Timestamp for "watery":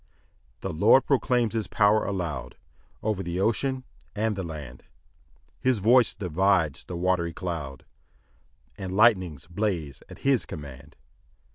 6.97-7.33